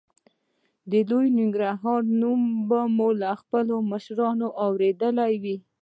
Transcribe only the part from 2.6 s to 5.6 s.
به مو له خپلو مشرانو اورېدلی وي.